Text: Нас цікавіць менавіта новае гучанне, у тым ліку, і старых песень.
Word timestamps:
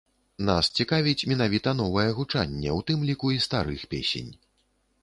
Нас 0.47 0.69
цікавіць 0.79 1.27
менавіта 1.33 1.75
новае 1.83 2.07
гучанне, 2.21 2.69
у 2.79 2.83
тым 2.89 2.99
ліку, 3.13 3.25
і 3.39 3.43
старых 3.49 3.87
песень. 3.95 4.31